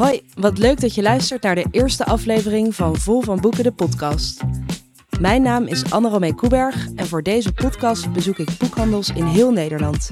[0.00, 3.72] Hoi, wat leuk dat je luistert naar de eerste aflevering van Vol van Boeken, de
[3.72, 4.40] podcast.
[5.20, 9.52] Mijn naam is Anne Romee Koeberg en voor deze podcast bezoek ik boekhandels in heel
[9.52, 10.10] Nederland.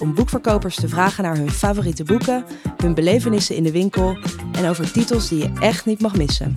[0.00, 2.44] Om boekverkopers te vragen naar hun favoriete boeken,
[2.76, 4.18] hun belevenissen in de winkel
[4.52, 6.56] en over titels die je echt niet mag missen.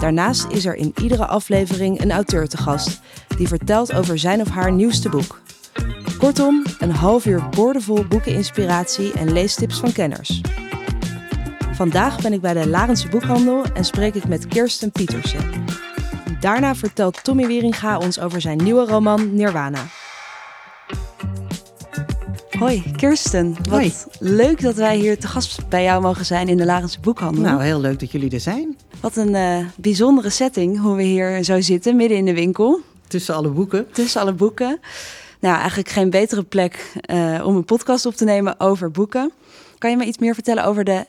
[0.00, 3.00] Daarnaast is er in iedere aflevering een auteur te gast
[3.36, 5.40] die vertelt over zijn of haar nieuwste boek.
[6.18, 10.40] Kortom, een half uur boordevol boekeninspiratie en leestips van kenners.
[11.78, 15.64] Vandaag ben ik bij de Larense Boekhandel en spreek ik met Kirsten Pietersen.
[16.40, 19.86] Daarna vertelt Tommy Wieringa ons over zijn nieuwe roman Nirwana.
[22.58, 23.92] Hoi Kirsten, wat Hoi.
[24.18, 27.42] leuk dat wij hier te gast bij jou mogen zijn in de Larense Boekhandel.
[27.42, 28.76] Nou, heel leuk dat jullie er zijn.
[29.00, 33.34] Wat een eh, bijzondere setting hoe we hier zo zitten, midden in de winkel, Tussen
[33.34, 33.90] alle boeken.
[33.92, 34.80] tussen alle boeken.
[35.40, 39.32] Nou, eigenlijk geen betere plek eh, om een podcast op te nemen over boeken.
[39.78, 41.06] Kan je me iets meer vertellen over de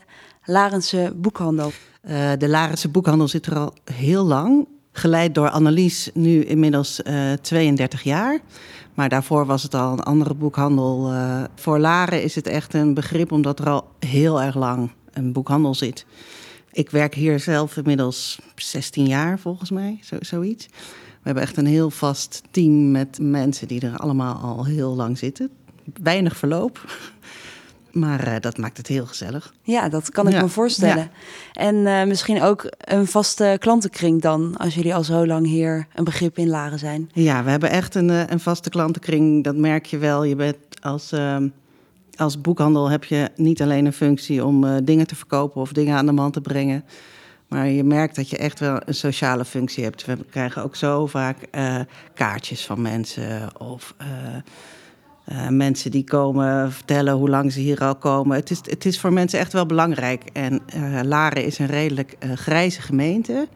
[0.49, 1.71] Larense Boekhandel?
[2.01, 4.67] Eh, de Larense boekhandel zit er al heel lang.
[4.91, 8.39] Geleid door Annelies, nu inmiddels eh 32 jaar.
[8.93, 11.11] Maar daarvoor was het al een andere boekhandel.
[11.11, 15.33] Eh, voor Laren is het echt een begrip omdat er al heel erg lang een
[15.33, 16.05] boekhandel zit.
[16.71, 20.65] Ik werk hier zelf inmiddels 16 jaar volgens mij, zo, zoiets.
[20.65, 25.17] We hebben echt een heel vast team met mensen die er allemaal al heel lang
[25.17, 25.49] zitten.
[26.01, 26.79] Weinig verloop,
[27.91, 29.53] maar eh, dat maakt het heel gezellig.
[29.61, 30.97] Ja, dat kan ik Ja, me voorstellen.
[31.53, 31.61] ja.
[31.61, 36.03] En eh, misschien ook een vaste klantenkring dan, als jullie al zo lang hier een
[36.03, 37.09] begrip in Laren zijn.
[37.13, 39.43] Ja, we hebben echt een, eh, een vaste klantenkring.
[39.43, 40.23] Dat merk je wel.
[40.23, 41.47] Je bent als, ehm,
[42.15, 46.05] als boekhandel heb je niet alleen een functie om dingen te verkopen of dingen aan
[46.05, 46.83] de man te brengen.
[47.47, 50.05] Maar je merkt dat je echt wel een sociale functie hebt.
[50.05, 51.37] We krijgen ook zo vaak
[52.13, 53.95] kaartjes van mensen of
[55.29, 58.35] eh, mensen die komen vertellen hoe lang ze hier al komen.
[58.35, 60.23] Het is, het is voor mensen echt wel belangrijk.
[60.33, 63.47] En eh, Laren is een redelijk eh, grijze gemeente.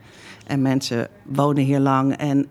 [0.48, 2.18] En mensen wonen hier lang.
[2.18, 2.48] En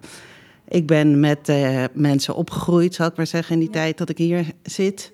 [0.68, 1.52] ik ben met
[1.92, 5.12] mensen opgegroeid, zal ik maar zeggen, in die tijd dat ik hier zit.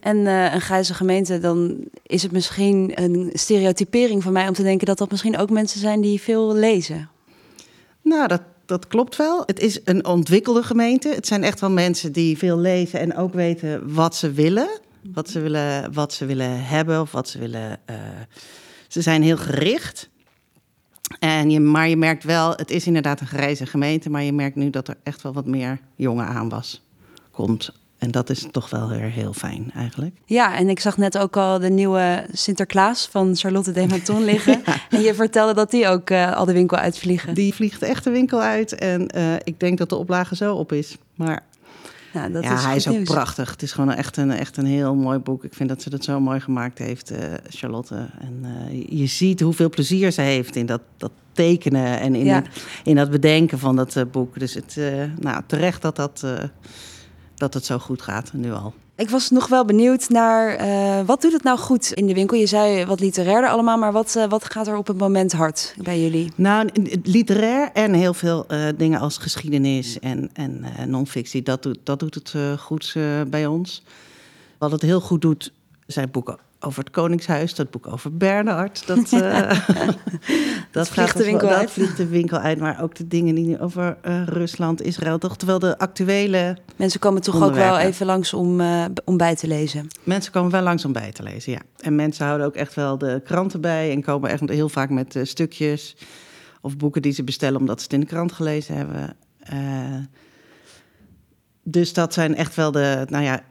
[0.00, 4.86] En een grijze gemeente, dan is het misschien een stereotypering van mij om te denken
[4.86, 7.08] dat dat misschien ook mensen zijn die veel lezen.
[8.02, 9.42] Nou, dat, dat klopt wel.
[9.46, 11.08] Het is een ontwikkelde gemeente.
[11.08, 14.68] Het zijn echt wel mensen die veel lezen en ook weten wat ze willen.
[15.12, 17.78] Wat ze willen, wat ze willen hebben of wat ze willen.
[17.84, 17.96] eh,
[18.88, 20.08] ze zijn heel gericht.
[21.18, 24.56] En je, maar je merkt wel, het is inderdaad een grijze gemeente, maar je merkt
[24.56, 26.82] nu dat er echt wel wat meer jongen aanwas
[27.30, 27.72] komt.
[28.00, 30.16] En dat is toch wel weer heel fijn eigenlijk.
[30.24, 34.62] Ja, en ik zag net ook al de nieuwe Sinterklaas van Charlotte Desmaton liggen.
[34.90, 37.34] En je vertelde dat die ook eh, al de winkel uitvliegen.
[37.34, 40.72] Die vliegt echt de winkel uit en eh, ik denk dat de oplage zo op
[40.72, 40.96] is.
[41.14, 41.42] Maar
[42.12, 43.08] Nou, dat ja, is hij is ook nieuws.
[43.10, 43.50] prachtig.
[43.50, 45.44] Het is gewoon echt een, echt een heel mooi boek.
[45.44, 47.18] Ik vind dat ze dat zo mooi gemaakt heeft, eh,
[47.48, 48.08] Charlotte.
[48.20, 48.44] En
[48.88, 52.34] je ziet hoeveel plezier ze heeft in dat, dat tekenen en in, Ja.
[52.34, 54.38] het, in dat bedenken van dat boek.
[54.38, 54.76] Dus het,
[55.20, 56.24] nou, terecht dat, dat,
[57.40, 58.74] dat het zo goed gaat, nu al.
[58.96, 62.36] Ik was nog wel benieuwd naar eh, wat doet het nou goed in de winkel?
[62.36, 65.74] Je zei wat literairder allemaal, maar wat, eh, wat gaat er op het moment hard
[65.82, 66.32] bij jullie?
[66.34, 66.68] Nou,
[67.02, 71.98] literair en heel veel eh, dingen als geschiedenis en, en eh, non-fictie, dat doet, dat
[71.98, 73.82] doet het eh, goed eh, bij ons.
[74.58, 75.52] Wat het heel goed doet,
[75.86, 78.86] zijn boeken over het Koningshuis, dat boek over Bernhard.
[78.86, 79.58] Dat, eh,
[80.70, 81.66] dat, vliegt de winkel wel- uit.
[81.66, 85.18] Dat vliegt de winkel uit, maar ook de dingen die nu over eh, Rusland, Israël,
[85.18, 89.36] toch terwijl de actuele Mensen komen toch ook wel even langs om, eh, om bij
[89.36, 89.86] te lezen.
[90.02, 91.60] Mensen komen wel langs om bij te lezen, ja.
[91.76, 95.16] En mensen houden ook echt wel de kranten bij en komen echt heel vaak met
[95.16, 95.96] eh, stukjes
[96.60, 99.16] of boeken die ze bestellen omdat ze het in de krant gelezen hebben.
[101.62, 103.42] Dus dat zijn echt wel de, nou ja,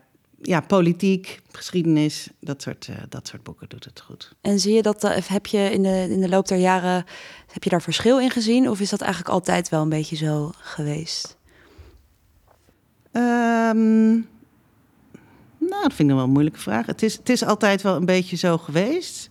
[0.42, 4.36] ja politiek, geschiedenis, dat soort, eh, dat soort boeken doet het goed.
[4.42, 7.06] En zie je dat, eh, heb je in de, in de loop der jaren,
[7.48, 8.70] heb je daar verschil in gezien?
[8.70, 11.38] Of is dat eigenlijk altijd wel een beetje zo geweest?
[13.12, 14.12] Ehm,
[15.58, 16.86] nou, dat vind ik nog wel een moeilijke vraag.
[16.86, 19.30] Het is, het is altijd wel een beetje zo geweest.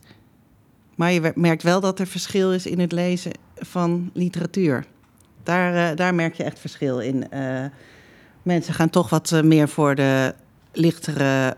[0.95, 4.85] Maar je merkt wel dat er verschil is in het lezen van literatuur.
[5.43, 7.29] Daar, eh, daar merk je echt verschil in.
[8.43, 10.35] Mensen gaan toch wat meer voor de
[10.79, 11.57] lichtere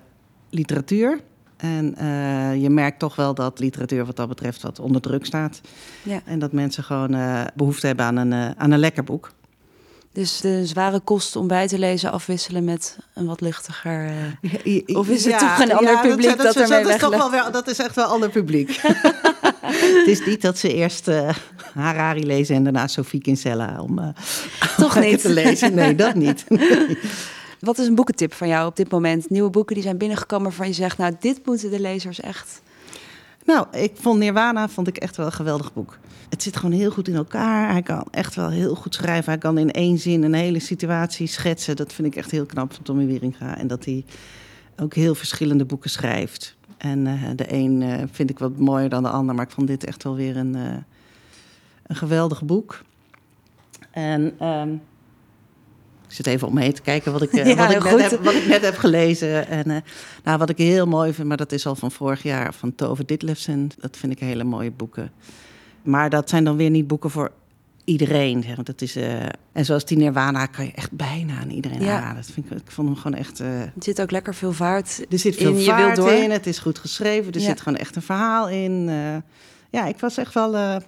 [0.50, 1.20] literatuur.
[1.56, 5.60] En eh, je merkt toch wel dat literatuur wat dat betreft wat onder druk staat.
[6.02, 6.20] Ja.
[6.24, 9.32] En dat mensen gewoon eh, behoefte hebben aan een, eh, aan een lekker boek.
[10.12, 14.12] Dus de zware kost om bij te lezen afwisselen met een wat luchtiger...
[14.86, 17.16] Of is het ja, toch een ander ja, publiek dat dat, ermee dat, is toch
[17.16, 18.70] wel weer, dat is echt wel ander publiek.
[20.00, 21.10] het is niet dat ze eerst
[21.74, 24.14] Harari lezen en daarna Sophie Kinsella om
[24.76, 25.20] Toch lekker niet?
[25.20, 25.74] te lezen.
[25.74, 26.44] Nee, dat niet.
[27.60, 29.30] Wat is een boekentip van jou op dit moment?
[29.30, 30.98] Nieuwe boeken die zijn binnengekomen waarvan je zegt...
[30.98, 32.62] nou, dit moeten de lezers echt...
[33.44, 35.98] Nou, ik vond Nirvana vond ik echt wel een geweldig boek.
[36.28, 37.70] Het zit gewoon heel goed in elkaar.
[37.70, 39.32] Hij kan echt wel heel goed schrijven.
[39.32, 41.76] Hij kan in één zin een hele situatie schetsen.
[41.76, 43.58] Dat vind ik echt heel knap van Tommy Wieringa.
[43.58, 44.04] En dat hij
[44.76, 46.56] ook heel verschillende boeken schrijft.
[46.76, 49.34] En uh, de een uh, vind ik wat mooier dan de ander.
[49.34, 50.76] Maar ik vond dit echt wel weer een, uh,
[51.86, 52.82] een geweldig boek.
[53.90, 54.82] En um,
[56.10, 58.24] ik zit even om me heen te kijken wat ik, ja, wat, ik net heb,
[58.24, 59.48] wat ik net heb gelezen.
[59.48, 59.84] En
[60.24, 63.04] nou, wat ik heel mooi vind, maar dat is al van vorig jaar, van Tove
[63.04, 63.70] Ditlevsen.
[63.78, 65.12] Dat vind ik hele mooie boeken.
[65.82, 67.30] Maar dat zijn dan weer niet boeken voor
[67.84, 68.42] iedereen.
[68.42, 68.56] Zeg.
[68.56, 69.22] Dat is, uh,
[69.52, 72.00] en zoals die Nirvana kan je echt bijna aan iedereen ja.
[72.00, 72.14] aan.
[72.14, 73.40] Dat vind ik, ik vond hem gewoon echt...
[73.40, 76.12] Uh, er zit ook lekker veel vaart Er zit veel in, vaart je door.
[76.12, 77.32] in, het is goed geschreven.
[77.32, 77.46] Er ja.
[77.46, 78.88] zit gewoon echt een verhaal in.
[78.88, 79.16] Uh,
[79.70, 80.80] ja, ik was echt wel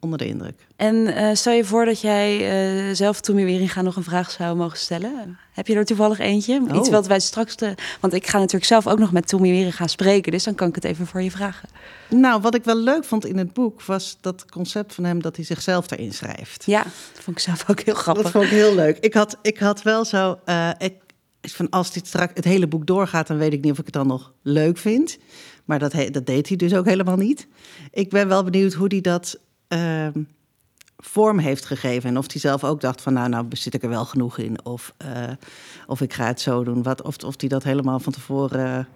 [0.00, 0.66] onder de indruk.
[0.76, 5.38] En stel je voor dat jij zelf Tommy Wieringa nog een vraag zou mogen stellen.
[5.52, 6.62] Heb je er toevallig eentje?
[6.68, 6.76] Oh.
[6.76, 7.54] Iets wat wij straks...
[7.54, 10.32] Te, want ik ga natuurlijk zelf ook nog met Tommy Wieringa spreken.
[10.32, 11.68] Dus dan kan ik het even voor je vragen.
[12.08, 15.36] Nou, wat ik wel leuk vond in het boek was dat concept van hem dat
[15.36, 16.64] hij zichzelf erin schrijft.
[16.66, 18.22] Ja, dat vond ik zelf ook heel grappig.
[18.22, 18.98] Dat vond ik heel leuk.
[18.98, 20.38] Ik had, ik had wel zo.
[20.46, 20.94] Uh, ik,
[21.40, 23.94] van als dit straks het hele boek doorgaat, dan weet ik niet of ik het
[23.94, 25.18] dan nog leuk vind.
[25.64, 27.46] Maar dat, dat deed hij dus ook helemaal niet.
[27.90, 29.38] Ik ben wel benieuwd hoe hij dat
[29.72, 30.06] uh,
[30.98, 32.08] vorm heeft gegeven.
[32.08, 34.64] En of hij zelf ook dacht van nou, nou zit ik er wel genoeg in.
[34.64, 35.22] Of, uh,
[35.86, 36.82] of ik ga het zo doen.
[36.82, 38.88] Wat, of, of hij dat helemaal van tevoren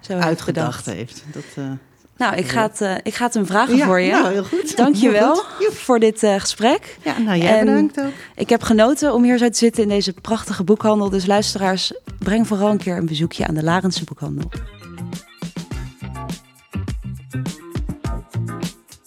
[0.00, 1.24] zo uitgedacht heeft.
[1.32, 1.70] Dat, uh,
[2.16, 4.10] nou, ik ga, het, uh, ik ga het hem vragen ja, voor je.
[4.10, 4.76] Nou, heel goed.
[4.76, 5.74] Dank je wel goed.
[5.74, 6.98] voor dit uh, gesprek.
[7.04, 8.12] Ja, nou, jij en bedankt ook.
[8.34, 11.10] Ik heb genoten om hier zo te zitten in deze prachtige boekhandel.
[11.10, 14.50] Dus luisteraars, breng vooral een keer een bezoekje aan de Larense boekhandel.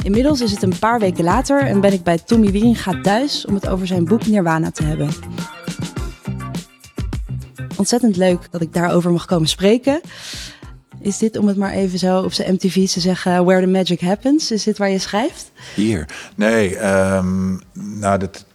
[0.04, 3.54] Inmiddels is het een paar weken later en ben ik bij Tommy Wieringa thuis om
[3.54, 5.10] het over zijn boek Nirvana te hebben.
[7.78, 10.02] Ontzettend leuk dat ik daarover mag komen spreken.
[11.02, 14.02] Is dit, om het maar even zo op zijn MTV te zeggen, Where the Magic
[14.02, 14.52] Happens?
[14.52, 15.52] Is dit waar je schrijft?
[15.76, 16.06] Hier?
[16.36, 18.46] Nee, um, nou, dit,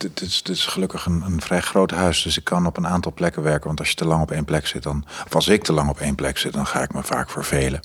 [0.49, 2.23] is, gelukkig een, een vrij groot huis.
[2.23, 3.67] Dus ik kan op een aantal plekken werken.
[3.67, 5.89] Want als je te lang op één plek zit, dan, of als ik te lang
[5.89, 7.81] op één plek zit, dan ga ik me vaak vervelen.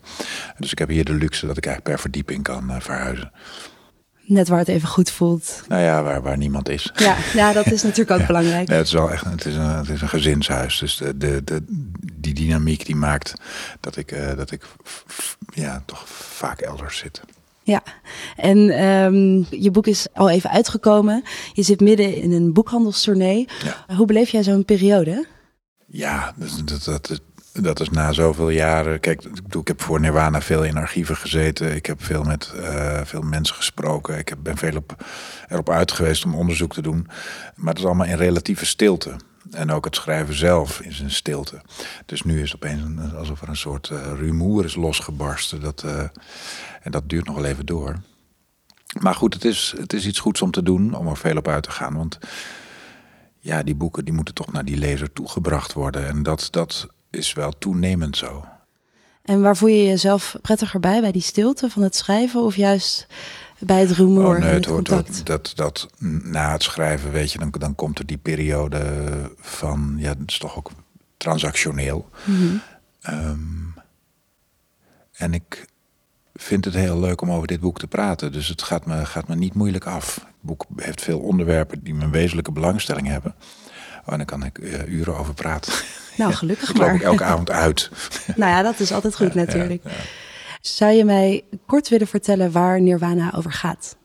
[0.57, 3.31] Dus ik heb hier de luxe dat ik eigenlijk per verdieping kan uh, verhuizen.
[4.31, 5.63] Net waar het even goed voelt.
[5.68, 6.92] Nou ja, waar, waar niemand is.
[6.95, 8.25] Ja, ja, dat is natuurlijk ook ja.
[8.25, 8.68] belangrijk.
[8.68, 10.80] Nee, het is wel echt het is een, het is een gezinshuis.
[10.80, 11.63] Dus de, de, de,
[12.13, 13.33] die dynamiek die maakt
[13.80, 14.66] dat ik, uh, dat ik
[15.54, 17.22] ja, toch vaak elders zit.
[17.63, 17.83] Ja,
[18.36, 21.24] en um, je boek is al even uitgekomen.
[21.54, 23.48] Je zit midden in een boekhandelstournee.
[23.63, 23.95] Ja.
[23.95, 25.25] Hoe beleef jij zo'n periode?
[25.88, 27.22] Ja, dat, dat, dat,
[27.53, 29.00] dat is na zoveel jaren.
[29.00, 31.75] Kijk, ik, bedoel, ik heb voor Nirvana veel in archieven gezeten.
[31.75, 34.18] Ik heb veel met uh, veel mensen gesproken.
[34.18, 35.06] Ik heb, ben veel op,
[35.50, 37.07] erop uit geweest om onderzoek te doen.
[37.56, 39.15] Maar het is allemaal in relatieve stilte.
[39.51, 41.62] En ook het schrijven zelf is een stilte.
[42.06, 45.62] Dus nu is het opeens een, alsof er een soort uh, rumoer is losgebarsten.
[45.62, 46.00] Dat, uh,
[46.81, 47.95] en dat duurt nog even door.
[49.00, 51.47] Maar goed, het is, het is iets goeds om te doen, om er veel op
[51.47, 51.95] uit te gaan.
[51.95, 52.19] Want
[53.39, 56.07] ja, die boeken die moeten toch naar die lezer toegebracht worden.
[56.07, 58.45] En dat, dat is wel toenemend zo.
[59.21, 61.01] En waar voel je jezelf prettiger bij?
[61.01, 63.07] Bij die stilte van het schrijven of juist
[63.59, 64.35] bij het rumoer?
[64.35, 65.89] Oh, nee, het hoort dat, dat, dat
[66.23, 68.81] na het schrijven, weet je, dan, dan komt er die periode
[69.39, 70.71] van, ja, het is toch ook
[71.17, 72.09] transactioneel.
[72.23, 72.41] Mhm.
[72.41, 72.61] Mm
[73.01, 73.13] -hmm.
[73.13, 73.73] um,
[75.11, 75.65] en ik
[76.33, 78.31] vind het heel leuk om over dit boek te praten.
[78.31, 80.15] Dus het gaat me, gaat me niet moeilijk af.
[80.15, 83.35] Het boek heeft veel onderwerpen die mijn wezenlijke belangstelling hebben.
[84.11, 85.73] Oh, en daar kan ik uh, uren over praten.
[86.18, 86.95] Nou, gelukkig ik loop maar.
[86.95, 87.89] ik elke avond uit.
[88.35, 89.81] nou ja, dat is altijd goed Ja, natuurlijk.
[89.83, 89.95] ja, ja.
[90.61, 93.95] Zou je mij kort willen vertellen waar Nirvana over gaat?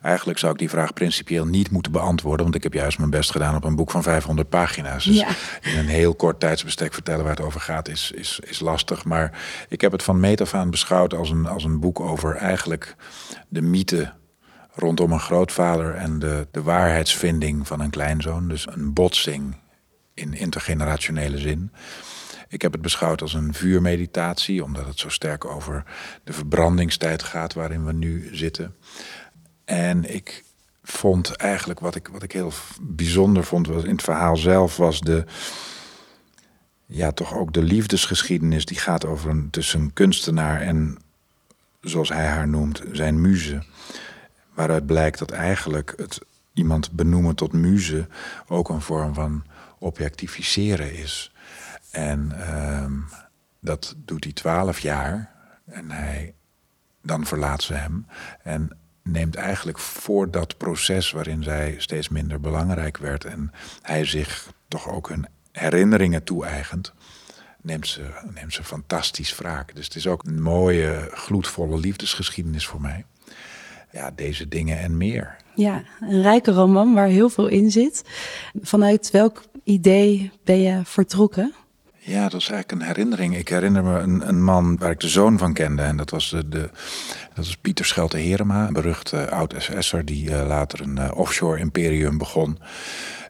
[0.00, 3.30] Eigenlijk zou ik die vraag principieel niet moeten beantwoorden, want ik heb juist mijn best
[3.30, 5.04] gedaan op een boek van 500 pagina's.
[5.04, 5.28] Dus Ja.
[5.62, 9.04] in een heel kort tijdsbestek vertellen waar het over gaat is, is, is lastig.
[9.04, 12.36] Maar ik heb het van meet af aan beschouwd als een, als een boek over
[12.36, 12.96] eigenlijk
[13.48, 14.12] de mythe
[14.74, 18.48] rondom een grootvader en de, de waarheidsvinding van een kleinzoon.
[18.48, 19.56] Dus een botsing
[20.14, 21.72] in intergenerationele zin.
[22.48, 25.84] Ik heb het beschouwd als een vuurmeditatie, omdat het zo sterk over
[26.24, 28.74] de verbrandingstijd gaat waarin we nu zitten.
[29.64, 30.44] En ik
[30.82, 35.00] vond eigenlijk wat ik, wat ik heel bijzonder vond was in het verhaal zelf was
[35.00, 35.24] de
[36.86, 40.98] ja toch ook de liefdesgeschiedenis die gaat over een tussen een kunstenaar en
[41.80, 43.62] zoals hij haar noemt zijn muze,
[44.54, 46.20] waaruit blijkt dat eigenlijk het
[46.52, 48.08] iemand benoemen tot muze
[48.48, 49.44] ook een vorm van
[49.78, 51.32] objectificeren is.
[51.90, 52.92] En ehm,
[53.60, 55.32] dat doet hij twaalf jaar
[55.66, 56.34] en hij
[57.02, 58.06] dan verlaat ze hem
[58.42, 64.52] en neemt eigenlijk voor dat proces waarin zij steeds minder belangrijk werd en hij zich
[64.68, 66.92] toch ook hun herinneringen toe-eigent,
[67.60, 68.02] neemt ze,
[68.34, 69.74] neemt ze fantastisch wraak.
[69.74, 73.04] Dus het is ook een mooie, gloedvolle liefdesgeschiedenis voor mij.
[73.94, 75.36] Ja, deze dingen en meer.
[75.54, 78.02] Ja, een rijke roman waar heel veel in zit.
[78.60, 81.54] Vanuit welk idee ben je vertrokken?
[81.98, 83.36] Ja, dat is eigenlijk een herinnering.
[83.36, 85.82] Ik herinner me een, een man waar ik de zoon van kende.
[85.82, 86.70] En dat was, de, de
[87.34, 90.04] dat was Pieter Schelte Herema, een berucht uh, oud-SS'er...
[90.04, 92.58] die uh, later een uh, offshore imperium begon.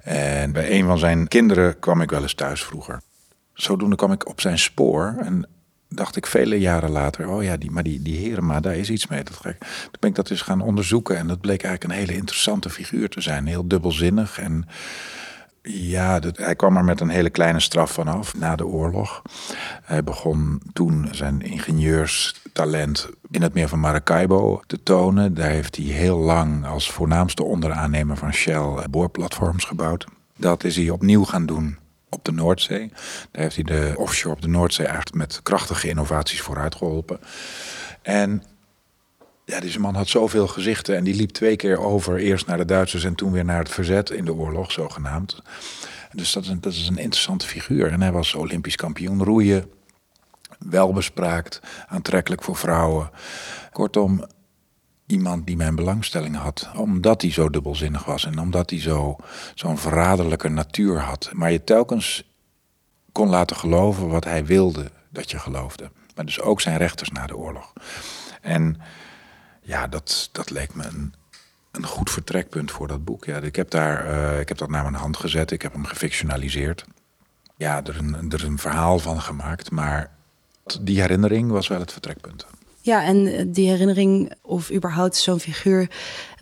[0.02, 3.00] En bij een van zijn kinderen kwam ik wel eens thuis vroeger.
[3.52, 5.48] Zodoende kwam ik op zijn spoor en
[5.94, 7.28] dacht ik vele jaren later...
[7.28, 9.22] oh ja, die, maar die, die Herema, daar is iets mee.
[9.22, 12.70] Dat, toen ben ik dat eens gaan onderzoeken en dat bleek eigenlijk een hele interessante
[12.70, 13.46] figuur te zijn.
[13.46, 14.68] Heel dubbelzinnig en
[15.62, 19.22] ja, dat, hij kwam er met een hele kleine straf vanaf na de oorlog.
[19.82, 25.34] Hij begon toen zijn ingenieurstalent in het meer van Maracaibo te tonen.
[25.34, 30.06] Daar heeft hij heel lang als voornaamste onderaannemer van Shell boorplatforms gebouwd.
[30.36, 31.78] Dat is hij opnieuw gaan doen
[32.14, 32.92] op de Noordzee.
[33.30, 37.20] Daar heeft hij de offshore op de Noordzee eigenlijk met krachtige innovaties vooruit geholpen.
[38.02, 38.42] En
[39.44, 42.16] ja, deze man had zoveel gezichten en die liep twee keer over.
[42.16, 45.42] Eerst naar de Duitsers en toen weer naar het verzet in de oorlog, zogenaamd.
[46.12, 47.92] Dus dat is een, dat is een interessante figuur.
[47.92, 49.70] En hij was Olympisch kampioen roeien.
[50.58, 53.10] Welbespraakt, aantrekkelijk voor vrouwen.
[53.72, 54.24] Kortom,
[55.06, 56.70] iemand die mijn belangstelling had.
[56.76, 59.16] Omdat hij zo dubbelzinnig was en omdat hij zo,
[59.54, 61.30] zo'n verraderlijke natuur had.
[61.32, 62.24] Maar je telkens
[63.12, 65.90] kon laten geloven wat hij wilde dat je geloofde.
[66.14, 67.72] Maar dus ook zijn rechters na de oorlog.
[68.40, 68.80] En
[69.62, 71.14] ja, dat, dat leek me een,
[71.70, 73.24] een goed vertrekpunt voor dat boek.
[73.24, 75.84] Ja, ik, heb daar, uh, ik heb dat naar mijn hand gezet, ik heb hem
[75.84, 76.84] gefictionaliseerd.
[77.56, 80.10] Ja, er een, er een verhaal van gemaakt, maar
[80.80, 82.46] die herinnering was wel het vertrekpunt.
[82.84, 85.88] Ja, en die herinnering of überhaupt zo'n figuur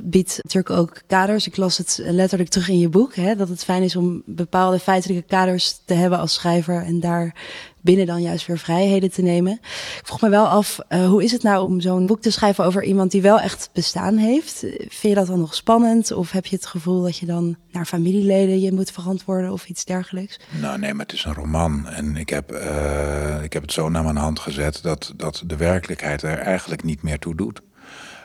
[0.02, 1.46] biedt natuurlijk ook kaders.
[1.46, 4.78] Ik las het letterlijk terug in je boek, hè, dat het fijn is om bepaalde
[4.78, 7.34] feitelijke kaders te hebben als schrijver en daar
[7.82, 9.52] binnen dan juist weer vrijheden te nemen.
[9.52, 12.64] Ik vroeg me wel af, uh, hoe is het nou om zo'n boek te schrijven
[12.64, 14.58] over iemand die wel echt bestaan heeft?
[14.78, 16.12] Vind je dat dan nog spannend?
[16.12, 19.84] Of heb je het gevoel dat je dan naar familieleden je moet verantwoorden of iets
[19.84, 20.40] dergelijks?
[20.60, 21.88] Nou nee, maar het is een roman.
[21.88, 25.56] En ik heb, uh, ik heb het zo naar mijn hand gezet dat, dat de
[25.56, 27.60] werkelijkheid er eigenlijk niet meer toe doet.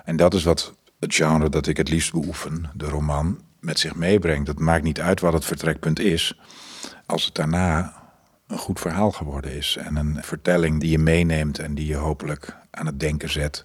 [0.05, 3.95] En dat is wat het genre dat ik het liefst beoefen, de roman, met zich
[3.95, 4.47] meebrengt.
[4.47, 6.39] Het maakt niet uit wat het vertrekpunt is.
[7.05, 7.93] Als het daarna
[8.47, 9.77] een goed verhaal geworden is.
[9.79, 13.63] En een vertelling die je meeneemt en die je hopelijk aan het denken zet.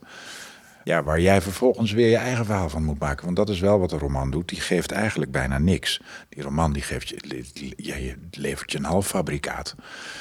[0.84, 3.24] Ja, waar jij vervolgens weer je eigen verhaal van moet maken.
[3.24, 4.48] Want dat is wel wat een roman doet.
[4.48, 6.00] Die geeft eigenlijk bijna niks.
[6.28, 9.74] Die roman die geeft je, je levert je een half fabrikaat.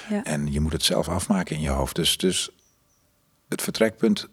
[0.09, 0.23] Ja.
[0.23, 1.95] En je moet het zelf afmaken in je hoofd.
[1.95, 2.49] Dus, dus
[3.47, 4.27] het vertrekpunt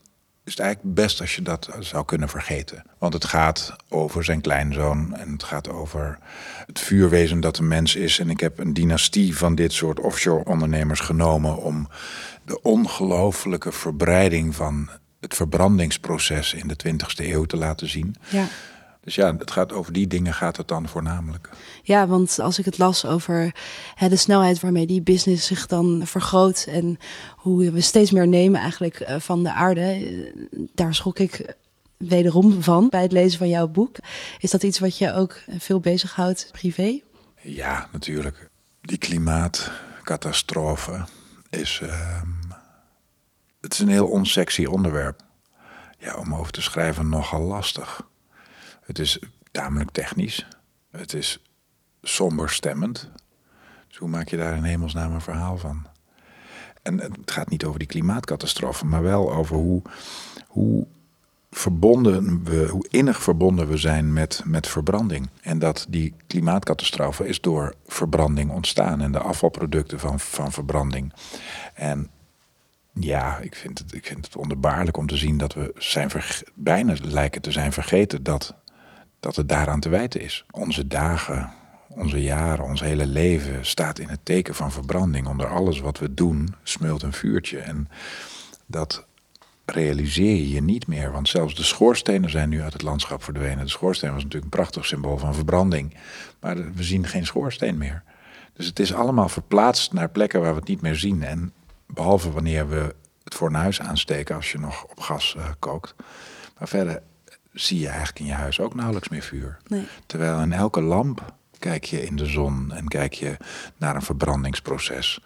[0.49, 2.83] is eigenlijk best als je dat zou kunnen vergeten.
[2.99, 6.19] Want het gaat over zijn kleinzoon en het gaat over
[6.67, 8.19] het vuurwezen dat een mens is.
[8.19, 11.89] En ik heb een dynastie van dit soort offshore ondernemers genomen om
[12.45, 14.91] de ongelooflijke verbreiding van
[15.21, 18.17] het verbrandingsproces in de 20e eeuw te laten zien.
[18.29, 18.47] Ja.
[19.09, 21.51] Dus ja, het gaat over die dingen gaat het dan voornamelijk.
[21.83, 23.55] Ja, want als ik het las over
[23.95, 26.99] hè, de snelheid waarmee die business zich dan vergroot en
[27.37, 30.27] hoe we steeds meer nemen eigenlijk eh, van de aarde, eh,
[30.75, 31.57] daar schrok ik
[31.97, 33.97] wederom van bij het lezen van jouw boek.
[34.39, 37.01] Is dat iets wat je ook veel bezighoudt privé?
[37.41, 38.51] Ja, natuurlijk.
[38.81, 41.05] Die klimaatcatastrofe
[41.51, 41.81] is.
[41.83, 42.23] Uh,
[43.61, 45.21] het is een heel onsexy onderwerp.
[45.99, 48.07] Ja, om over te schrijven nogal lastig.
[48.89, 49.19] Het is
[49.51, 50.47] tamelijk technisch.
[50.91, 51.43] Het is
[52.03, 53.11] somber stemmend.
[53.89, 55.87] Dus hoe maak je daar in hemelsnaam een verhaal van?
[56.83, 59.83] En het gaat niet over die klimaatcatastrofe, maar wel over hoe,
[60.47, 60.87] hoe
[61.51, 65.29] verbonden we, hoe innig verbonden we zijn met, met verbranding.
[65.41, 71.13] En dat die klimaatcatastrofe is door verbranding ontstaan en de afvalproducten van, van verbranding.
[71.75, 72.11] En
[72.93, 76.11] ja, ik vind, het, ik vind het onderbaarlijk om te zien dat we zijn
[76.55, 78.55] bijna lijken te zijn vergeten dat
[79.21, 80.45] dat het daaraan te wijten is.
[80.51, 81.53] Onze dagen,
[81.89, 85.27] onze jaren, ons hele leven staat in het teken van verbranding.
[85.27, 87.59] Onder alles wat we doen smult een vuurtje.
[87.59, 87.89] En
[88.67, 89.07] dat
[89.65, 91.13] realiseer je je niet meer.
[91.13, 93.65] Want zelfs de schoorstenen zijn nu uit het landschap verdwenen.
[93.65, 95.97] De schoorsteen was natuurlijk een prachtig symbool van verbranding.
[96.41, 98.03] Maar we zien geen schoorsteen meer.
[98.53, 101.23] Dus het is allemaal verplaatst naar plekken waar we het niet meer zien.
[101.23, 101.53] En
[101.87, 102.95] behalve wanneer we
[103.25, 105.95] het fornuis aansteken als je nog op gas uh, kookt.
[106.59, 107.03] Maar verder
[107.61, 109.59] zie je eigenlijk in je huis ook nauwelijks meer vuur.
[109.67, 109.87] Nee.
[110.07, 113.37] Terwijl in elke lamp kijk je in de zon en kijk je
[113.77, 115.21] naar een verbrandingsproces.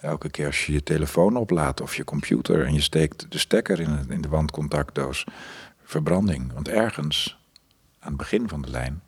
[0.00, 3.80] Elke keer als je je telefoon oplaadt of je computer en je steekt de stekker
[3.80, 5.24] in, in de wandcontactdoos,
[5.84, 6.52] verbranding.
[6.52, 7.38] Want ergens
[7.98, 9.02] aan het begin van de lijn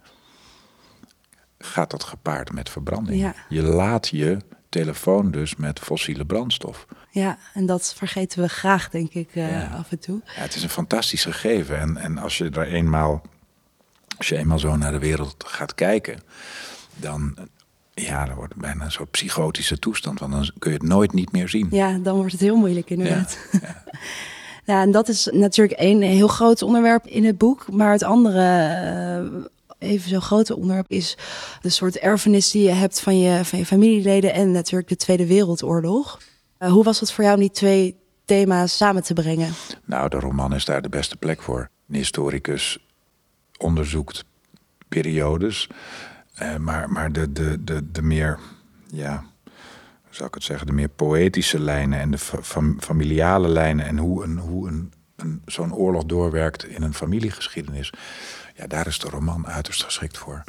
[1.59, 3.35] gaat dat gepaard met verbranding.
[3.49, 6.87] Je laat je telefoon dus met fossiele brandstof.
[7.10, 9.66] Ja, en dat vergeten we graag, denk ik, uh, Ja.
[9.78, 10.20] af en toe.
[10.37, 11.78] Ja, het is een fantastisch gegeven.
[11.80, 13.22] En, en als je er eenmaal,
[14.16, 16.20] als je eenmaal zo naar de wereld gaat kijken,
[16.96, 17.37] dan,
[17.94, 20.18] ja, dan wordt het bijna een soort psychotische toestand.
[20.20, 21.68] Want dan kun je het nooit niet meer zien.
[21.70, 23.38] Ja, dan wordt het heel moeilijk inderdaad.
[24.64, 27.72] Ja, en dat is natuurlijk één heel groot onderwerp in het boek.
[27.72, 29.44] Maar het andere, eh,
[29.78, 31.16] even zo'n grote onderwerp, is
[31.61, 35.26] de soort erfenis die je hebt van je, van je familieleden en natuurlijk de Tweede
[35.26, 36.20] Wereldoorlog.
[36.58, 39.52] Eh, hoe was het voor jou om die twee thema's samen te brengen?
[39.85, 41.68] Nou, de roman is daar de beste plek voor.
[41.88, 42.78] Een historicus
[43.58, 44.25] onderzoekt
[44.88, 45.68] periodes,
[46.35, 48.38] eh, maar, maar de, de, de, de meer,
[48.92, 49.25] ja,
[50.04, 53.87] hoe zou ik het zeggen, de meer poëtische lijnen en de fa- fam- familiale lijnen
[53.87, 54.92] en hoe, een, hoe een,
[55.47, 57.92] zo'n oorlog doorwerkt in een familiegeschiedenis.
[58.58, 60.44] Ja, daar is de roman uiterst geschikt voor.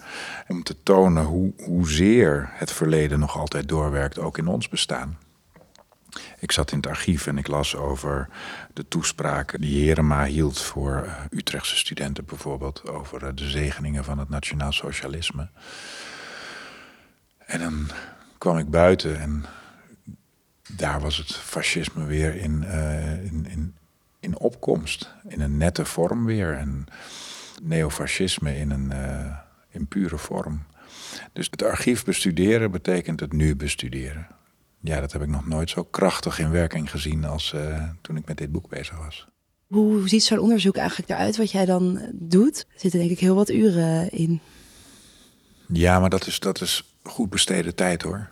[0.48, 5.18] Om te tonen hoe, hoezeer het verleden nog altijd doorwerkt, ook in ons bestaan.
[6.40, 8.30] Ik zat in het archief en ik las over
[8.74, 12.90] de toespraken die Herema hield voor eh, Utrechtse studenten bijvoorbeeld.
[12.90, 15.48] Over eh, de zegeningen van het nationaal socialisme.
[17.38, 17.90] En dan
[18.38, 19.46] kwam ik buiten en
[20.72, 23.76] daar was het fascisme weer in, eh, in, in,
[24.20, 25.14] in opkomst.
[25.28, 26.54] In een nette vorm weer.
[26.54, 26.88] En
[27.62, 29.38] neofascisme in een eh,
[29.70, 30.64] in pure vorm.
[31.34, 34.28] Dus het archief bestuderen betekent het nu bestuderen.
[34.82, 38.28] Ja, dat heb ik nog nooit zo krachtig in werking gezien als eh, toen ik
[38.28, 39.28] met dit boek bezig was.
[39.68, 42.66] Hoe ziet zo'n onderzoek eigenlijk eruit wat jij dan doet?
[42.74, 44.40] Er zitten denk ik heel wat uren in.
[45.68, 48.30] Ja, maar dat is, dat is goed besteden tijd hoor.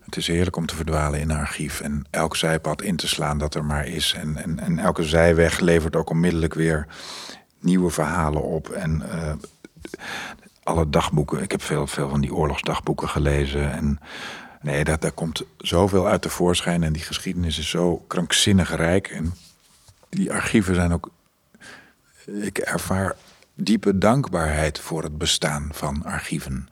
[0.00, 3.38] Het is heerlijk om te verdwalen in een archief en elk zijpad in te slaan
[3.38, 4.14] dat er maar is.
[4.16, 6.86] En, en, en elke zijweg levert ook onmiddellijk weer
[7.60, 8.68] nieuwe verhalen op.
[8.68, 9.32] En eh,
[10.62, 13.72] alle dagboeken, ik heb veel, veel van die oorlogsdagboeken gelezen.
[13.72, 14.00] En
[14.60, 16.82] nee, daar, komt zoveel uit tevoorschijn.
[16.82, 19.08] En die geschiedenis is zo krankzinnig rijk.
[19.08, 19.34] En
[20.08, 21.10] die archieven zijn ook.
[22.24, 23.16] Ik ervaar
[23.54, 26.68] diepe dankbaarheid voor het bestaan van archieven.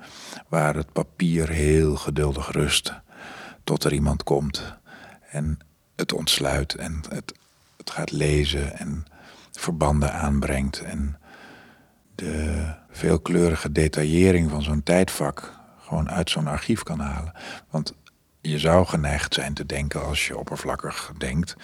[0.48, 2.92] Waar het papier heel geduldig rust.
[3.64, 4.76] Tot er iemand komt
[5.30, 5.58] en
[5.96, 7.34] het ontsluit en het,
[7.76, 9.06] het gaat lezen en
[9.58, 10.80] verbanden aanbrengt.
[10.80, 11.18] En
[12.14, 17.32] de veelkleurige detaillering van zo'n tijdvak gewoon uit zo'n archief kan halen.
[17.70, 17.94] Want
[18.40, 21.56] je zou geneigd zijn te denken, als je oppervlakkig denkt,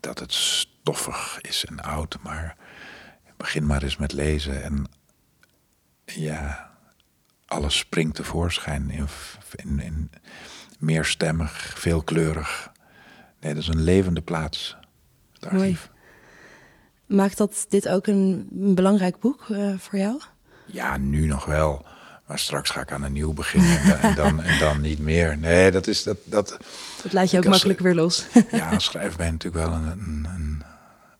[0.00, 2.18] dat het stoffig is en oud.
[2.22, 2.56] Maar
[3.36, 4.86] begin maar eens met lezen en
[6.04, 6.70] ja,
[7.46, 9.08] alles springt tevoorschijn in,
[9.56, 10.10] in, in
[10.78, 12.72] meerstemmig, veelkleurig.
[13.40, 14.76] Nee, dat is een levende plaats,
[15.40, 15.78] het Mooi.
[17.10, 20.20] Maakt dat dit ook een, een belangrijk boek eh, voor jou?
[20.66, 21.84] Ja, nu nog wel.
[22.26, 25.38] Maar straks ga ik aan een nieuw beginnen en, dan- en, dan, niet meer.
[25.38, 26.16] Nee, dat is dat.
[26.24, 26.56] dat
[27.02, 28.26] Dat laat je ook makkelijk weer los.
[28.50, 30.62] ja, als schrijver ben je natuurlijk wel een, een,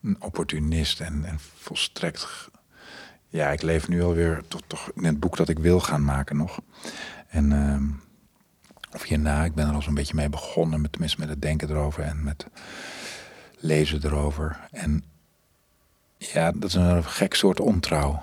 [0.02, 2.26] een, opportunist en, en volstrekt.
[3.28, 6.36] Ja, ik leef nu alweer tot toch in het boek dat ik wil gaan maken
[6.36, 6.60] nog.
[7.28, 7.84] En ehm,
[8.94, 11.70] of hierna, ik ben er al zo'n beetje mee begonnen, met, tenminste met het denken
[11.70, 12.46] erover en met
[13.58, 14.60] lezen erover.
[14.70, 15.04] En
[16.32, 18.22] ja, dat is een gek soort ontrouw.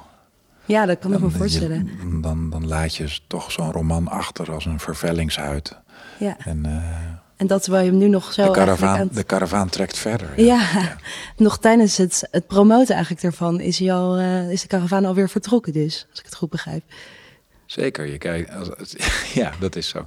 [0.65, 1.85] Ja, dat kan ik me voorstellen.
[1.85, 5.75] je- dan, dan laat je toch zo'n roman achter als een vervellingshuid.
[6.19, 6.37] Ja.
[6.39, 6.95] En eh,
[7.37, 10.41] En dat terwijl je hem nu nog zo de, karavaan, het- de karavaan trekt verder.
[10.43, 10.61] Ja,
[11.37, 15.29] nog tijdens het, het promoten eigenlijk ervan is, hij al, eh, is de karavaan alweer
[15.29, 16.83] vertrokken dus, als ik het goed begrijp.
[17.65, 18.69] Zeker, je kijkt, als,
[19.33, 20.05] ja, dat is zo.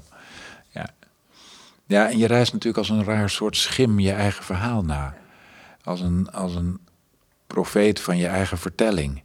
[0.69, 0.89] Ja.
[1.87, 5.15] ja, en je reist natuurlijk als een raar soort schim je eigen verhaal na.
[5.85, 6.81] Als een, als een
[7.55, 9.23] profeet van je eigen vertelling.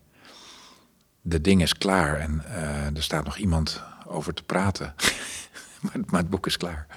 [1.21, 4.95] De ding is klaar en eh, er staat nog iemand over te praten.
[5.81, 6.87] maar, maar het boek is klaar.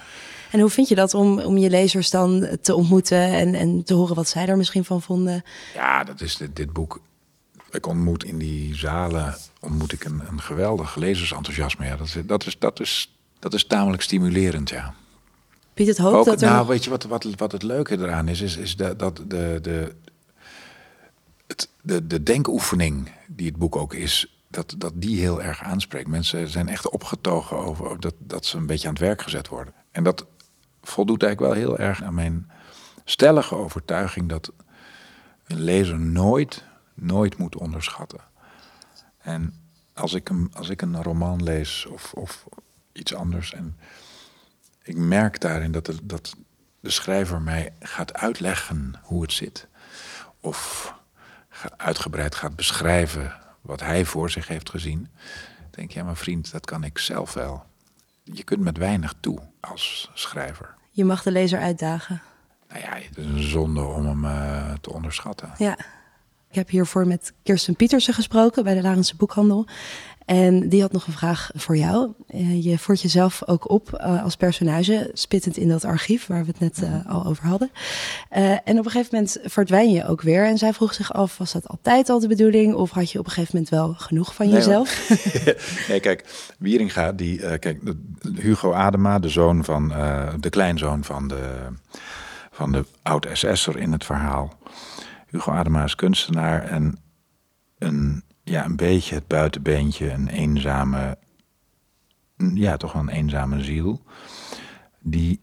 [0.51, 3.93] En hoe vind je dat om, om je lezers dan te ontmoeten en, en te
[3.93, 5.43] horen wat zij er misschien van vonden?
[5.73, 7.01] Ja, dat is dit, dit boek.
[7.71, 11.85] Ik ontmoet in die zalen ontmoet ik een, een geweldig lezersenthousiasme.
[11.85, 14.93] Ja, dat, is, dat, is, dat, is, dat is tamelijk stimulerend, ja.
[15.73, 18.27] Biedt het hoop Ook, dat er nou, weet je wat, wat, wat het leuke eraan
[18.27, 18.41] is?
[18.41, 19.95] Is, is de, dat de, de,
[21.89, 26.07] de, de denkoefening die het boek ook is, dat, dat die heel erg aanspreekt.
[26.07, 29.73] Mensen zijn echt opgetogen over dat, dat ze een beetje aan het werk gezet worden.
[29.91, 30.25] En dat
[30.81, 32.51] voldoet eigenlijk wel heel erg aan mijn
[33.03, 34.51] stellige overtuiging dat
[35.47, 38.19] een lezer nooit, nooit moet onderschatten.
[39.17, 39.53] En
[39.93, 42.45] als ik een, als ik een roman lees of, of
[42.91, 43.77] iets anders en
[44.83, 46.35] ik merk daarin dat de, dat
[46.79, 49.67] de schrijver mij gaat uitleggen hoe het zit.
[50.39, 50.93] Of
[51.77, 55.07] uitgebreid gaat beschrijven wat hij voor zich heeft gezien.
[55.71, 57.63] Denk ik, ja, maar vriend, dat kan ik zelf wel.
[58.23, 60.75] je kunt met weinig toe als schrijver.
[60.89, 62.21] Je mag de lezer uitdagen.
[62.69, 65.51] Nou ja, het is een zonde om hem uh, te onderschatten.
[65.57, 65.77] Ja.
[66.49, 69.67] Ik heb hiervoor met Kirsten Pietersen gesproken bij de Larense Boekhandel.
[70.29, 72.13] En die had nog een vraag voor jou.
[72.35, 76.47] Uh, je voert jezelf ook op uh, als personage, spittend in dat archief waar we
[76.47, 77.71] het net uh, al over hadden.
[78.29, 80.45] en op een gegeven moment verdwijn je ook weer.
[80.45, 82.73] En zij vroeg zich af, was dat altijd al de bedoeling?
[82.73, 85.09] Of had je op een gegeven moment wel genoeg van nee, jezelf?
[85.89, 86.25] nee, kijk,
[86.59, 87.79] Wieringa, die, kijk,
[88.35, 89.87] Hugo Adema, de zoon van,
[90.39, 91.67] de kleinzoon van de,
[92.51, 94.53] van de oud-SS'er in het verhaal.
[95.27, 96.99] Hugo Adema is kunstenaar en
[97.77, 101.17] een ja, een beetje het buitenbeentje, een eenzame,
[102.53, 104.01] ja, toch wel een eenzame ziel.
[104.99, 105.41] Die,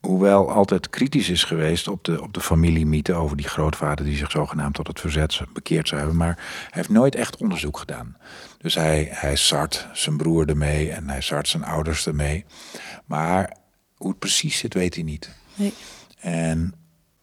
[0.00, 4.30] hoewel altijd kritisch is geweest op de, op de familiemythe over die grootvader die zich
[4.30, 8.16] zogenaamd tot het verzet bekeerd zou hebben, maar hij heeft nooit echt onderzoek gedaan.
[8.58, 12.44] Dus hij, hij sart zijn broer ermee en hij sart zijn ouders ermee.
[13.04, 13.56] Maar
[13.94, 15.30] hoe het precies zit, weet hij niet.
[15.54, 15.74] Nee.
[16.20, 16.74] En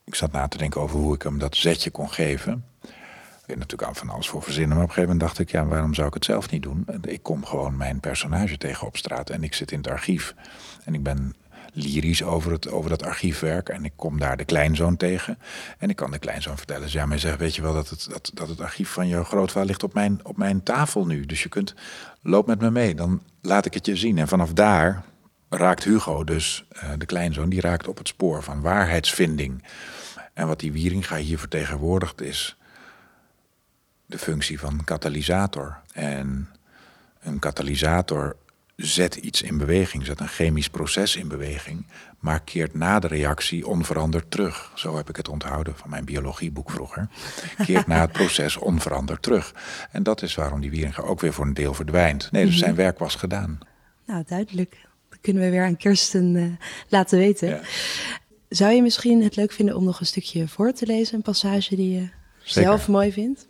[0.03, 2.68] ik zat na te denken over hoe ik hem dat zetje kon geven
[3.49, 4.75] je natuurlijk al van alles voor verzinnen.
[4.75, 6.85] Maar op een gegeven moment dacht ik, ja, waarom zou ik het zelf niet doen?
[7.01, 10.35] Ik kom gewoon mijn personage tegen op straat en ik zit in het archief.
[10.85, 11.35] En ik ben
[11.73, 13.69] lyrisch over, het, over dat archiefwerk.
[13.69, 15.37] En ik kom daar de kleinzoon tegen.
[15.77, 16.81] En ik kan de kleinzoon vertellen.
[16.81, 19.23] Dus ja, maar zegt, weet je wel dat het, dat, dat het archief van je
[19.23, 21.25] grootvader ligt op mijn, op mijn tafel nu.
[21.25, 21.75] Dus je kunt,
[22.21, 22.95] loop met me mee.
[22.95, 24.17] Dan laat ik het je zien.
[24.17, 25.03] En vanaf daar
[25.49, 29.63] raakt Hugo, dus uh, de kleinzoon, die raakt op het spoor van waarheidsvinding.
[30.33, 32.57] En wat die Wieringa hier vertegenwoordigt is
[34.09, 35.81] de functie van katalysator.
[35.93, 36.49] En
[37.19, 38.35] een katalysator
[38.75, 41.85] zet iets in beweging, zet een chemisch proces in beweging,
[42.19, 44.71] maar keert na de reactie onveranderd terug.
[44.75, 47.07] Zo heb ik het onthouden van mijn biologieboek vroeger.
[47.65, 49.53] Keert na het proces onveranderd terug.
[49.91, 52.31] En dat is waarom die Wieringa ook weer voor een deel verdwijnt.
[52.31, 53.59] Nee, dus zijn werk was gedaan.
[54.05, 54.77] Nou, duidelijk.
[55.09, 56.51] Dat kunnen we weer aan Kirsten uh,
[56.87, 57.47] laten weten.
[57.47, 57.61] Ja.
[58.49, 61.75] Zou je misschien het leuk vinden om nog een stukje voor te lezen, een passage
[61.75, 62.09] die je
[62.43, 62.69] Zeker.
[62.69, 63.45] zelf mooi vindt?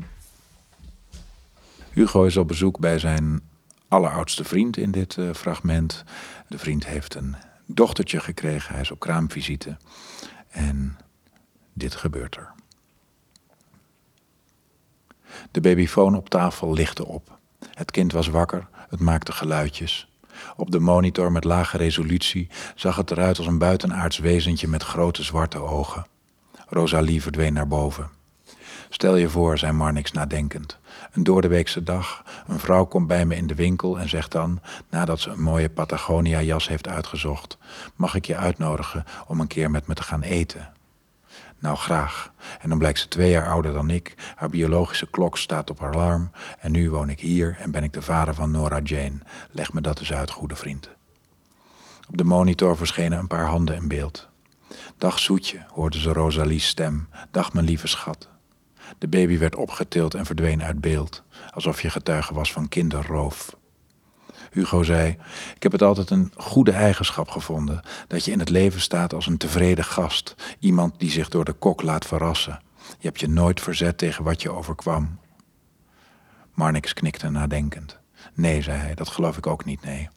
[1.99, 3.41] Hugo is op bezoek bij zijn
[3.87, 6.03] alleroudste vriend in dit uh, fragment.
[6.47, 7.35] De vriend heeft een
[7.65, 9.77] dochtertje gekregen, hij is op kraamvisite.
[10.49, 10.97] En
[11.73, 12.51] dit gebeurt er.
[15.51, 17.37] De babyfoon op tafel lichtte op.
[17.73, 20.09] Het kind was wakker, het maakte geluidjes.
[20.55, 25.23] Op de monitor met lage resolutie zag het eruit als een buitenaards wezentje met grote
[25.23, 26.05] zwarte ogen.
[26.67, 28.18] Rosalie verdween naar boven.
[28.89, 30.77] Stel je voor, zei Marnix nadenkend.
[31.11, 32.23] Een doordeweekse dag.
[32.47, 35.69] Een vrouw komt bij me in de winkel en zegt dan, nadat ze een mooie
[35.69, 37.57] Patagonia-jas heeft uitgezocht:
[37.95, 40.73] Mag ik je uitnodigen om een keer met me te gaan eten?
[41.59, 42.31] Nou, graag.
[42.59, 44.33] En dan blijkt ze twee jaar ouder dan ik.
[44.35, 46.31] Haar biologische klok staat op alarm.
[46.59, 49.19] En nu woon ik hier en ben ik de vader van Nora Jane.
[49.51, 50.89] Leg me dat eens uit, goede vriend.
[52.09, 54.27] Op de monitor verschenen een paar handen in beeld.
[54.97, 57.09] Dag zoetje, hoorde ze Rosalie's stem.
[57.31, 58.29] Dag mijn lieve schat.
[58.97, 61.23] De baby werd opgetild en verdween uit beeld,
[61.53, 63.57] alsof je getuige was van kinderroof.
[64.51, 65.17] Hugo zei:
[65.55, 69.27] Ik heb het altijd een goede eigenschap gevonden dat je in het leven staat als
[69.27, 72.61] een tevreden gast, iemand die zich door de kok laat verrassen.
[72.77, 75.19] Je hebt je nooit verzet tegen wat je overkwam.
[76.53, 77.97] Marnix knikte nadenkend.
[78.33, 80.09] Nee, zei hij, dat geloof ik ook niet, nee.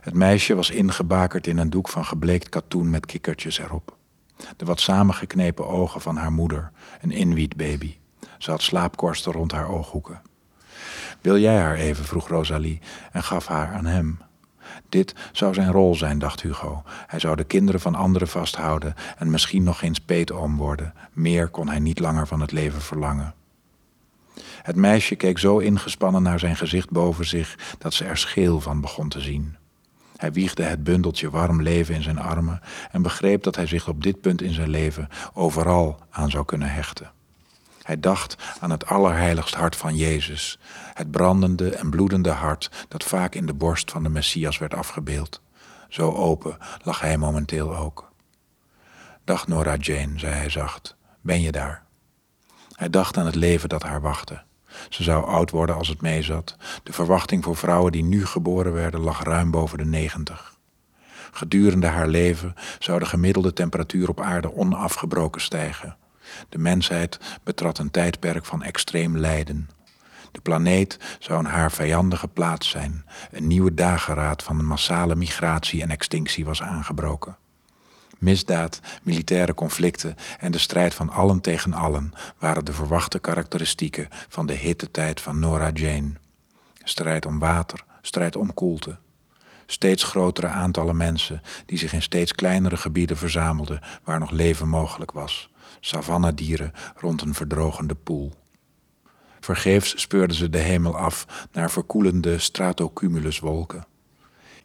[0.00, 3.95] Het meisje was ingebakerd in een doek van gebleekt katoen met kikkertjes erop.
[4.56, 7.96] De wat samengeknepen ogen van haar moeder, een inwietbaby.
[8.38, 10.22] Ze had slaapkorsten rond haar ooghoeken.
[11.20, 12.04] Wil jij haar even?
[12.04, 12.80] vroeg Rosalie
[13.12, 14.18] en gaf haar aan hem.
[14.88, 16.82] Dit zou zijn rol zijn, dacht Hugo.
[17.06, 20.94] Hij zou de kinderen van anderen vasthouden en misschien nog eens peetoom worden.
[21.12, 23.34] Meer kon hij niet langer van het leven verlangen.
[24.62, 28.80] Het meisje keek zo ingespannen naar zijn gezicht boven zich dat ze er scheel van
[28.80, 29.56] begon te zien.
[30.16, 34.02] Hij wiegde het bundeltje warm leven in zijn armen en begreep dat hij zich op
[34.02, 37.10] dit punt in zijn leven overal aan zou kunnen hechten.
[37.82, 40.58] Hij dacht aan het allerheiligst hart van Jezus,
[40.94, 45.40] het brandende en bloedende hart dat vaak in de borst van de Messias werd afgebeeld.
[45.88, 48.12] Zo open lag hij momenteel ook.
[49.24, 51.84] Dag Nora Jane, zei hij zacht, ben je daar?
[52.72, 54.42] Hij dacht aan het leven dat haar wachtte.
[54.88, 56.56] Ze zou oud worden als het meezat.
[56.82, 60.54] De verwachting voor vrouwen die nu geboren werden lag ruim boven de 90.
[61.32, 65.96] Gedurende haar leven zou de gemiddelde temperatuur op aarde onafgebroken stijgen.
[66.48, 69.68] De mensheid betrad een tijdperk van extreem lijden.
[70.32, 73.04] De planeet zou een haar vijandige plaats zijn.
[73.30, 77.36] Een nieuwe dageraad van massale migratie en extinctie was aangebroken.
[78.18, 84.46] Misdaad, militaire conflicten en de strijd van allen tegen allen waren de verwachte karakteristieken van
[84.46, 86.12] de hittetijd van Nora Jane.
[86.84, 88.96] Strijd om water, strijd om koelte.
[89.66, 95.12] Steeds grotere aantallen mensen die zich in steeds kleinere gebieden verzamelden waar nog leven mogelijk
[95.12, 95.50] was.
[95.80, 98.32] Savannadieren rond een verdrogende poel.
[99.40, 103.86] Vergeefs speurden ze de hemel af naar verkoelende stratocumuluswolken.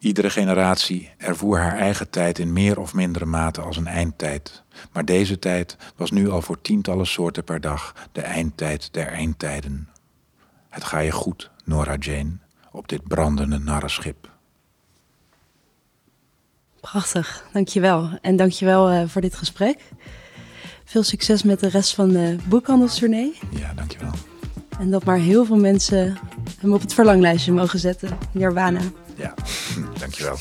[0.02, 4.64] Iedere generatie ervoer haar eigen tijd in meer of mindere mate als een eindtijd.
[4.92, 9.90] Maar deze tijd was nu al voor tientallen soorten per dag de eindtijd der eindtijden.
[10.70, 12.38] Het ga je goed, Nora Jane,
[12.72, 14.30] op dit brandende narrenschip.
[16.80, 18.10] Prachtig, dankjewel.
[18.22, 19.80] En dankjewel uh, voor dit gesprek.
[20.86, 23.38] Veel succes met de rest van de boekhandelstournee.
[23.50, 24.14] Ja, dankjewel.
[24.80, 26.18] En dat maar heel veel mensen
[26.60, 28.18] hem op het verlanglijstje mogen zetten.
[28.32, 28.82] Nirvana.
[29.22, 29.34] Ja,
[30.00, 30.38] dankjewel.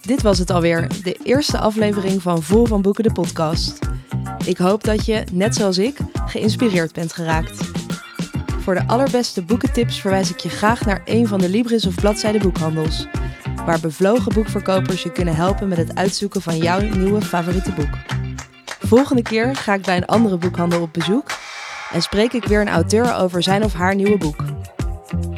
[0.00, 3.78] Dit was het alweer, de eerste aflevering van Vol van Boeken, de podcast.
[4.44, 7.70] Ik hoop dat je, net zoals ik, geïnspireerd bent geraakt.
[8.60, 12.38] Voor de allerbeste boekentips verwijs ik je graag naar een van de Libris of Bladzijde
[12.38, 13.06] boekhandels,
[13.64, 17.96] waar bevlogen boekverkopers je kunnen helpen met het uitzoeken van jouw nieuwe favoriete boek.
[18.78, 21.30] Volgende keer ga ik bij een andere boekhandel op bezoek
[21.92, 24.55] en spreek ik weer een auteur over zijn of haar nieuwe boek.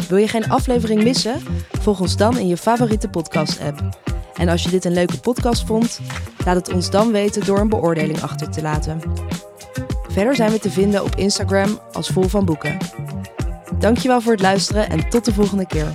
[0.09, 1.41] Wil je geen aflevering missen?
[1.81, 3.99] Volg ons dan in je favoriete podcast-app.
[4.35, 6.01] En als je dit een leuke podcast vond,
[6.45, 9.01] laat het ons dan weten door een beoordeling achter te laten.
[10.09, 12.77] Verder zijn we te vinden op Instagram als Vol van Boeken.
[13.79, 15.93] Dankjewel voor het luisteren en tot de volgende keer.